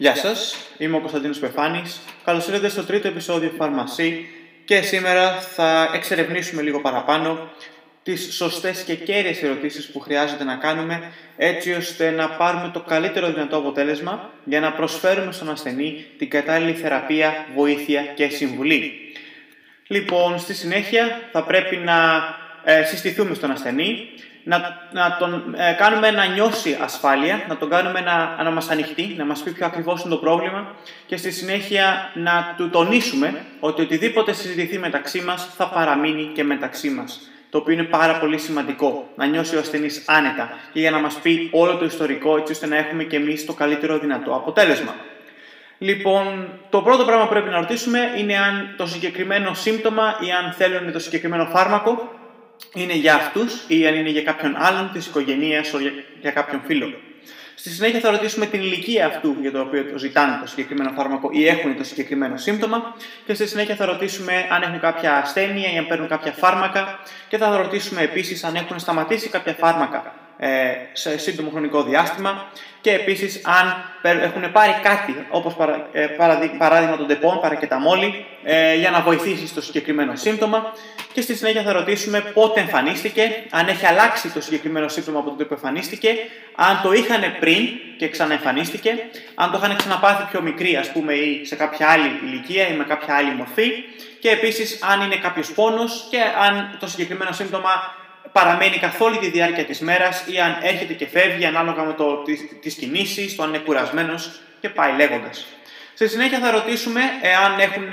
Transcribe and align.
Γεια 0.00 0.16
σας, 0.16 0.56
είμαι 0.78 0.96
ο 0.96 1.00
Κωνσταντίνος 1.00 1.38
Πεφάνη. 1.38 1.82
Καλώς 2.24 2.46
ήρθατε 2.46 2.68
στο 2.68 2.84
τρίτο 2.84 3.08
επεισόδιο 3.08 3.52
Φαρμασί 3.56 4.26
και 4.64 4.80
σήμερα 4.80 5.40
θα 5.40 5.90
εξερευνήσουμε 5.94 6.62
λίγο 6.62 6.80
παραπάνω 6.80 7.50
τις 8.02 8.34
σωστές 8.34 8.82
και 8.82 8.94
κέρυες 8.94 9.42
ερωτήσεις 9.42 9.90
που 9.90 10.00
χρειάζεται 10.00 10.44
να 10.44 10.54
κάνουμε 10.54 11.12
έτσι 11.36 11.72
ώστε 11.72 12.10
να 12.10 12.28
πάρουμε 12.28 12.70
το 12.72 12.80
καλύτερο 12.80 13.26
δυνατό 13.32 13.56
αποτέλεσμα 13.56 14.30
για 14.44 14.60
να 14.60 14.72
προσφέρουμε 14.72 15.32
στον 15.32 15.50
ασθενή 15.50 16.04
την 16.18 16.30
κατάλληλη 16.30 16.72
θεραπεία, 16.72 17.46
βοήθεια 17.54 18.02
και 18.02 18.28
συμβουλή. 18.28 18.92
Λοιπόν, 19.86 20.38
στη 20.38 20.54
συνέχεια 20.54 21.20
θα 21.32 21.42
πρέπει 21.44 21.76
να 21.76 22.22
ε, 22.64 22.82
συστηθούμε 22.82 23.34
στον 23.34 23.50
ασθενή, 23.50 24.08
να, 24.48 24.88
να 24.92 25.16
τον 25.18 25.54
ε, 25.56 25.72
κάνουμε 25.72 26.10
να 26.10 26.24
νιώσει 26.24 26.78
ασφάλεια, 26.80 27.44
να 27.48 27.56
τον 27.56 27.70
κάνουμε 27.70 28.00
να, 28.00 28.42
να 28.42 28.50
μας 28.50 28.70
ανοιχτεί, 28.70 29.14
να 29.16 29.24
μας 29.24 29.42
πει 29.42 29.50
πιο 29.50 29.66
ακριβώς 29.66 30.00
είναι 30.00 30.10
το 30.10 30.16
πρόβλημα 30.16 30.74
και 31.06 31.16
στη 31.16 31.30
συνέχεια 31.30 32.10
να 32.14 32.54
του 32.56 32.70
τονίσουμε 32.70 33.44
ότι 33.60 33.82
οτιδήποτε 33.82 34.32
συζητηθεί 34.32 34.78
μεταξύ 34.78 35.20
μας 35.20 35.54
θα 35.56 35.68
παραμείνει 35.68 36.30
και 36.34 36.44
μεταξύ 36.44 36.90
μας. 36.90 37.30
Το 37.50 37.58
οποίο 37.58 37.72
είναι 37.72 37.82
πάρα 37.82 38.18
πολύ 38.18 38.38
σημαντικό, 38.38 39.08
να 39.16 39.26
νιώσει 39.26 39.56
ο 39.56 39.58
ασθενής 39.58 40.04
άνετα 40.06 40.50
και 40.72 40.80
για 40.80 40.90
να 40.90 40.98
μας 40.98 41.14
πει 41.14 41.48
όλο 41.52 41.76
το 41.76 41.84
ιστορικό, 41.84 42.36
έτσι 42.36 42.52
ώστε 42.52 42.66
να 42.66 42.76
έχουμε 42.76 43.04
και 43.04 43.16
εμείς 43.16 43.46
το 43.46 43.52
καλύτερο 43.52 43.98
δυνατό 43.98 44.34
αποτέλεσμα. 44.34 44.94
Λοιπόν, 45.78 46.48
το 46.70 46.82
πρώτο 46.82 47.04
πράγμα 47.04 47.24
που 47.24 47.30
πρέπει 47.30 47.48
να 47.48 47.56
ρωτήσουμε 47.56 47.98
είναι 48.16 48.38
αν 48.38 48.74
το 48.76 48.86
συγκεκριμένο 48.86 49.54
σύμπτωμα 49.54 50.16
ή 50.20 50.30
αν 50.30 50.52
θέλουν 50.52 50.92
το 50.92 50.98
συγκεκριμένο 50.98 51.44
φάρμακο 51.44 52.17
είναι 52.74 52.94
για 52.94 53.14
αυτούς 53.14 53.64
ή 53.66 53.86
αν 53.86 53.94
είναι 53.94 54.10
για 54.10 54.22
κάποιον 54.22 54.54
άλλον 54.58 54.90
της 54.92 55.06
οικογένειας 55.06 55.72
ή 55.72 56.04
για 56.20 56.30
κάποιον 56.30 56.62
φίλο. 56.66 56.94
Στη 57.54 57.70
συνέχεια 57.70 58.00
θα 58.00 58.10
ρωτήσουμε 58.10 58.46
την 58.46 58.60
ηλικία 58.60 59.06
αυτού 59.06 59.36
για 59.40 59.52
το 59.52 59.60
οποίο 59.60 59.84
το 59.84 59.98
ζητάνε 59.98 60.38
το 60.40 60.46
συγκεκριμένο 60.46 60.90
φάρμακο 60.96 61.28
ή 61.32 61.46
έχουν 61.46 61.76
το 61.76 61.84
συγκεκριμένο 61.84 62.36
σύμπτωμα 62.36 62.96
και 63.26 63.34
στη 63.34 63.46
συνέχεια 63.46 63.76
θα 63.76 63.84
ρωτήσουμε 63.84 64.46
αν 64.50 64.62
έχουν 64.62 64.80
κάποια 64.80 65.16
ασθένεια 65.16 65.72
ή 65.72 65.76
αν 65.76 65.86
παίρνουν 65.86 66.08
κάποια 66.08 66.32
φάρμακα 66.32 67.00
και 67.28 67.36
θα 67.36 67.56
ρωτήσουμε 67.56 68.02
επίσης 68.02 68.44
αν 68.44 68.54
έχουν 68.54 68.78
σταματήσει 68.78 69.28
κάποια 69.28 69.54
φάρμακα 69.54 69.98
ε, 69.98 70.27
σε 70.92 71.18
σύντομο 71.18 71.50
χρονικό 71.50 71.82
διάστημα. 71.82 72.46
Και 72.80 72.92
επίσης 72.92 73.40
αν 73.44 73.92
έχουν 74.02 74.52
πάρει 74.52 74.72
κάτι 74.82 75.26
όπως 75.30 75.56
ε, 75.92 76.06
παράδειγμα 76.58 76.96
τον 76.96 77.06
τεπών, 77.06 77.40
παρακεταμόλη 77.40 78.26
ε, 78.42 78.74
για 78.74 78.90
να 78.90 79.00
βοηθήσει 79.00 79.46
στο 79.46 79.60
συγκεκριμένο 79.62 80.16
σύμπτωμα. 80.16 80.72
Και 81.12 81.20
στη 81.20 81.34
συνέχεια 81.34 81.62
θα 81.62 81.72
ρωτήσουμε 81.72 82.20
πότε 82.20 82.60
εμφανίστηκε, 82.60 83.44
αν 83.50 83.68
έχει 83.68 83.86
αλλάξει 83.86 84.28
το 84.32 84.40
συγκεκριμένο 84.40 84.88
σύμπτωμα 84.88 85.18
από 85.18 85.30
τότε 85.30 85.44
που 85.44 85.54
εμφανίστηκε, 85.54 86.08
αν 86.56 86.80
το 86.82 86.92
είχαν 86.92 87.20
πριν 87.40 87.66
και 87.98 88.08
ξαναεμφανίστηκε, 88.08 88.90
αν 89.34 89.50
το 89.50 89.60
είχαν 89.62 89.76
ξαναπάθει 89.76 90.30
πιο 90.30 90.42
μικρή, 90.42 90.76
ας 90.76 90.92
πούμε, 90.92 91.12
ή 91.12 91.44
σε 91.44 91.54
κάποια 91.56 91.88
άλλη 91.88 92.20
ηλικία 92.24 92.68
ή 92.68 92.72
με 92.72 92.84
κάποια 92.84 93.14
άλλη 93.14 93.30
μορφή, 93.30 93.72
και 94.20 94.30
επίσης 94.30 94.82
αν 94.82 95.00
είναι 95.00 95.16
κάποιος 95.16 95.52
πόνος 95.52 96.06
και 96.10 96.18
αν 96.46 96.76
το 96.80 96.88
συγκεκριμένο 96.88 97.32
σύμπτωμα 97.32 97.70
παραμένει 98.38 98.76
καθ' 98.78 99.00
όλη 99.00 99.18
τη 99.18 99.28
διάρκεια 99.30 99.64
της 99.64 99.80
μέρας 99.80 100.24
ή 100.26 100.40
αν 100.40 100.58
έρχεται 100.62 100.92
και 100.92 101.06
φεύγει 101.06 101.44
ανάλογα 101.44 101.82
με 101.82 101.92
το, 101.92 102.22
τις, 102.60 102.74
κινήσεις, 102.74 103.36
το 103.36 103.42
αν 103.42 103.48
είναι 103.48 103.58
κουρασμένος 103.58 104.40
και 104.60 104.68
πάει 104.68 104.92
λέγοντας. 104.96 105.46
Στη 105.94 106.08
συνέχεια 106.08 106.38
θα 106.38 106.50
ρωτήσουμε 106.50 107.00
εάν 107.22 107.58
έχουν, 107.58 107.88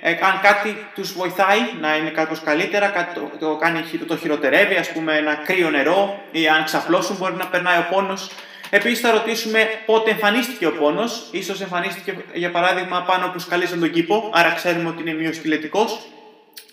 ε, 0.00 0.10
αν 0.10 0.40
κάτι 0.42 0.86
τους 0.94 1.12
βοηθάει 1.12 1.58
να 1.80 1.96
είναι 1.96 2.10
κάπως 2.10 2.40
καλύτερα, 2.40 2.86
κάτι 2.88 3.14
το, 3.14 3.30
το, 3.38 3.56
κάνει, 3.56 3.80
το, 3.98 4.04
το 4.04 4.16
χειροτερεύει, 4.16 4.74
ας 4.74 4.92
πούμε 4.92 5.16
ένα 5.16 5.34
κρύο 5.34 5.70
νερό 5.70 6.22
ή 6.30 6.48
αν 6.48 6.64
ξαπλώσουν 6.64 7.16
μπορεί 7.16 7.34
να 7.34 7.46
περνάει 7.46 7.78
ο 7.78 7.86
πόνος. 7.90 8.30
Επίσης 8.70 9.00
θα 9.00 9.10
ρωτήσουμε 9.10 9.68
πότε 9.86 10.10
εμφανίστηκε 10.10 10.66
ο 10.66 10.72
πόνος, 10.72 11.28
ίσως 11.30 11.60
εμφανίστηκε 11.60 12.16
για 12.32 12.50
παράδειγμα 12.50 13.02
πάνω 13.02 13.28
που 13.32 13.38
σκαλίζαν 13.38 13.80
τον 13.80 13.90
κήπο, 13.90 14.30
άρα 14.32 14.50
ξέρουμε 14.50 14.88
ότι 14.88 15.00
είναι 15.02 15.12
μειοσκελετικός 15.12 15.98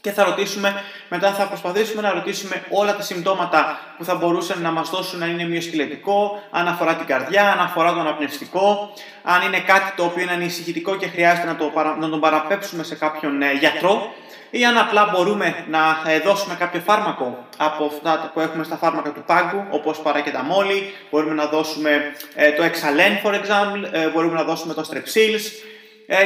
και 0.02 0.12
θα 0.12 0.24
ρωτήσουμε, 0.24 0.84
μετά 1.09 1.34
θα 1.34 1.47
προσπαθήσουμε 1.47 2.02
να 2.02 2.14
ρωτήσουμε 2.14 2.64
όλα 2.69 2.96
τα 2.96 3.02
συμπτώματα 3.02 3.80
που 3.97 4.03
θα 4.03 4.16
μπορούσαν 4.16 4.62
να 4.62 4.72
μας 4.72 4.90
δώσουν 4.90 5.19
να 5.19 5.25
είναι 5.25 5.44
μειοσκελετικό, 5.44 6.44
αν 6.52 6.68
αφορά 6.68 6.96
την 6.96 7.06
καρδιά, 7.06 7.52
αν 7.52 7.59
αφορά 7.59 7.94
το 7.94 8.00
αναπνευστικό, 8.00 8.94
αν 9.24 9.42
είναι 9.42 9.59
κάτι 9.59 9.92
το 9.96 10.03
οποίο 10.03 10.24
είναι 10.24 10.31
ανησυχητικό 10.31 10.96
και 10.96 11.08
χρειάζεται 11.08 11.47
να, 11.47 11.56
το, 11.56 11.72
να 12.00 12.09
τον 12.09 12.19
παραπέψουμε 12.19 12.84
σε 12.84 12.96
κάποιον 12.96 13.42
ε, 13.42 13.52
γιατρό 13.52 14.14
ή 14.50 14.66
αν 14.66 14.78
απλά 14.78 15.09
μπορούμε 15.14 15.66
να 15.69 16.12
ε, 16.12 16.19
δώσουμε 16.19 16.56
κάποιο 16.56 16.80
φάρμακο 16.80 17.46
από 17.58 17.86
αυτά 17.86 18.31
που 18.34 18.40
έχουμε 18.40 18.63
στα 18.63 18.75
φάρμακα 18.75 19.12
του 19.12 19.24
πάγκου, 19.25 19.63
όπως 19.69 20.00
παρακεταμόλη, 20.00 20.94
μπορούμε 21.09 21.34
να 21.34 21.46
δώσουμε 21.46 22.16
ε, 22.36 22.52
το 22.52 22.63
Exalen, 22.63 23.28
for 23.28 23.34
example, 23.34 24.12
μπορούμε 24.13 24.34
να 24.34 24.44
δώσουμε 24.44 24.74
το 24.74 24.86
Strepsils, 24.92 25.42
ε, 25.44 25.81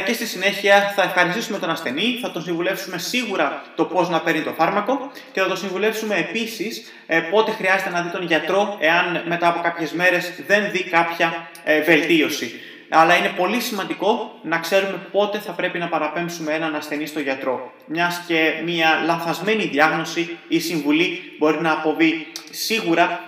και 0.06 0.12
στη 0.12 0.26
συνέχεια 0.26 0.92
θα 0.96 1.02
ευχαριστήσουμε 1.02 1.58
τον 1.58 1.70
ασθενή, 1.70 2.18
θα 2.20 2.30
τον 2.30 2.42
συμβουλεύσουμε 2.42 2.98
σίγουρα 2.98 3.62
το 3.74 3.84
πώς 3.84 4.08
να 4.08 4.20
παίρνει 4.20 4.42
το 4.42 4.52
φάρμακο 4.52 5.10
και 5.32 5.40
θα 5.40 5.46
τον 5.46 5.56
συμβουλεύσουμε 5.56 6.14
επίσης 6.16 6.92
ε, 7.06 7.20
πότε 7.20 7.50
χρειάζεται 7.50 7.90
να 7.90 8.02
δει 8.02 8.08
τον 8.08 8.22
γιατρό, 8.22 8.76
εάν 8.80 9.22
μετά 9.26 9.48
από 9.48 9.60
κάποιες 9.60 9.92
μέρες 9.92 10.32
δεν 10.46 10.70
δει 10.70 10.82
κάποια 10.82 11.48
ε, 11.64 11.82
βελτίωση. 11.82 12.60
Αλλά 12.88 13.16
είναι 13.16 13.32
πολύ 13.36 13.60
σημαντικό 13.60 14.38
να 14.42 14.58
ξέρουμε 14.58 14.98
πότε 15.12 15.38
θα 15.38 15.52
πρέπει 15.52 15.78
να 15.78 15.88
παραπέμψουμε 15.88 16.52
έναν 16.52 16.74
ασθενή 16.74 17.06
στο 17.06 17.20
γιατρό. 17.20 17.72
Μιας 17.86 18.22
και 18.26 18.52
μια 18.64 19.02
λανθασμένη 19.04 19.64
διάγνωση 19.64 20.38
ή 20.48 20.60
συμβουλή 20.60 21.20
μπορεί 21.38 21.60
να 21.60 21.72
αποβεί 21.72 22.26
σίγουρα, 22.50 23.20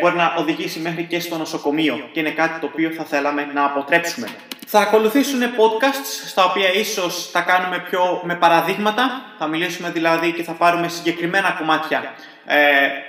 μπορεί 0.00 0.16
να 0.16 0.34
οδηγήσει 0.38 0.78
μέχρι 0.78 1.04
και 1.04 1.20
στο 1.20 1.36
νοσοκομείο 1.36 2.08
και 2.12 2.20
είναι 2.20 2.30
κάτι 2.30 2.60
το 2.60 2.66
οποίο 2.66 2.90
θα 2.90 3.04
θέλαμε 3.04 3.50
να 3.54 3.64
αποτρέψουμε. 3.64 4.28
Θα 4.70 4.80
ακολουθήσουν 4.80 5.40
podcasts 5.40 6.26
στα 6.26 6.44
οποία 6.44 6.72
ίσως 6.72 7.30
τα 7.30 7.40
κάνουμε 7.40 7.78
πιο 7.90 8.20
με 8.24 8.34
παραδείγματα. 8.34 9.22
Θα 9.38 9.46
μιλήσουμε 9.46 9.90
δηλαδή 9.90 10.32
και 10.32 10.42
θα 10.42 10.52
πάρουμε 10.52 10.88
συγκεκριμένα 10.88 11.50
κομμάτια 11.58 12.14
ε, 12.46 12.56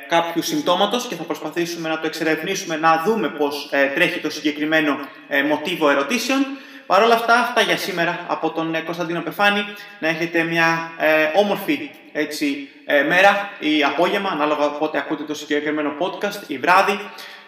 κάποιου 0.07 0.41
συμπτώματος 0.41 1.07
και 1.07 1.15
θα 1.15 1.23
προσπαθήσουμε 1.23 1.89
να 1.89 1.99
το 1.99 2.05
εξερευνήσουμε, 2.05 2.75
να 2.77 3.01
δούμε 3.05 3.27
πώς 3.27 3.69
ε, 3.71 3.85
τρέχει 3.85 4.19
το 4.19 4.29
συγκεκριμένο 4.29 4.99
ε, 5.27 5.43
μοτίβο 5.43 5.89
ερωτήσεων. 5.89 6.45
Παρ' 6.89 7.03
όλα 7.03 7.13
αυτά, 7.13 7.33
αυτά 7.33 7.61
για 7.61 7.77
σήμερα 7.77 8.25
από 8.27 8.49
τον 8.49 8.75
ε, 8.75 8.79
Κωνσταντίνο 8.79 9.21
Πεφάνη. 9.21 9.65
Να 9.99 10.07
έχετε 10.07 10.43
μια 10.43 10.91
ε, 10.97 11.39
όμορφη 11.39 11.89
έτσι, 12.11 12.69
μέρα 13.07 13.49
ή 13.59 13.83
απόγευμα, 13.83 14.29
ανάλογα 14.29 14.67
πότε 14.69 14.97
ακούτε 14.97 15.23
το 15.23 15.33
συγκεκριμένο 15.33 15.93
podcast 15.99 16.47
ή 16.47 16.57
βράδυ. 16.57 16.99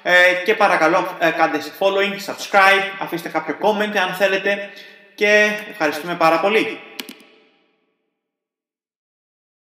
Ε, 0.04 0.14
και 0.46 0.54
παρακαλώ 0.54 1.16
ε, 1.20 1.30
κάντε 1.30 1.60
following, 1.80 2.32
subscribe, 2.32 2.84
αφήστε 3.00 3.30
κάποιο 3.30 3.58
comment 3.62 3.98
αν 3.98 4.14
θέλετε 4.14 4.70
και 5.16 5.50
ευχαριστούμε 5.72 6.16
πάρα 6.16 6.40
πολύ. 6.40 6.80